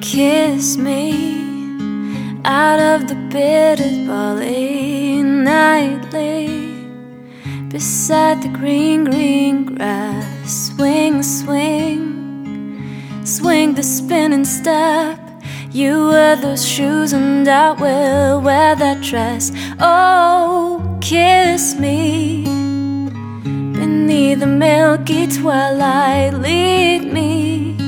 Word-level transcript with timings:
kiss 0.00 0.76
me 0.76 1.12
out 2.44 2.80
of 2.80 3.06
the 3.08 3.14
bitter 3.30 4.06
barley 4.06 5.22
nightly 5.22 6.70
beside 7.68 8.42
the 8.42 8.48
green, 8.48 9.04
green 9.04 9.64
grass. 9.64 10.70
Swing, 10.74 11.22
swing, 11.22 12.02
swing 13.24 13.74
the 13.74 13.82
spinning 13.82 14.44
step. 14.44 15.18
You 15.70 16.08
wear 16.08 16.34
those 16.34 16.66
shoes, 16.66 17.12
and 17.12 17.46
I 17.46 17.72
will 17.72 18.40
wear 18.40 18.74
that 18.74 19.02
dress. 19.02 19.52
Oh, 19.78 20.98
kiss 21.00 21.74
me 21.76 22.44
beneath 22.44 24.40
the 24.40 24.46
milky 24.46 25.26
twilight. 25.28 26.34
Lead 26.34 27.12
me 27.12 27.79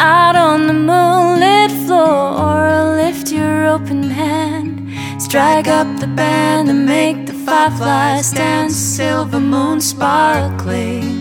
out 0.00 0.34
on 0.34 0.66
the 0.66 0.72
moonlit 0.72 1.70
floor. 1.86 2.96
Lift 2.96 3.30
your 3.30 3.66
open 3.66 4.02
hand, 4.04 4.90
strike 5.20 5.68
up 5.68 5.86
the 6.00 6.06
band, 6.06 6.70
and 6.70 6.86
make 6.86 7.26
the 7.26 7.34
fireflies 7.34 8.32
dance. 8.32 8.76
Silver 8.76 9.40
moon 9.40 9.80
sparkling. 9.80 11.18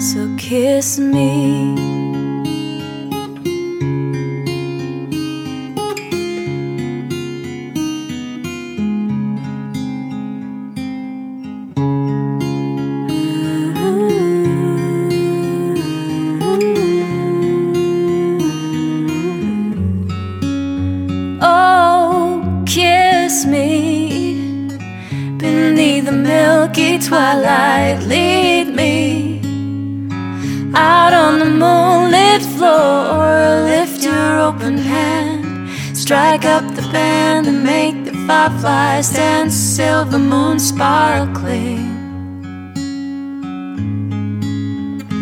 So 0.00 0.32
kiss 0.38 0.98
me. 0.98 2.01
Me 23.46 24.68
beneath 25.38 26.04
the 26.04 26.12
milky 26.12 26.98
twilight. 26.98 28.02
Lead 28.02 28.68
me 28.74 29.40
out 30.74 31.12
on 31.12 31.38
the 31.38 31.44
moonlit 31.44 32.42
floor. 32.56 33.62
Lift 33.72 34.02
your 34.04 34.40
open 34.40 34.78
hand, 34.78 35.68
strike 35.96 36.44
up 36.44 36.64
the 36.74 36.82
band, 36.92 37.46
and 37.46 37.62
make 37.64 38.04
the 38.04 38.14
fireflies 38.26 39.12
dance. 39.12 39.54
Silver 39.54 40.18
moon 40.18 40.58
sparkling. 40.58 41.90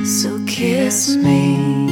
So 0.04 0.44
kiss 0.46 1.16
me. 1.16 1.89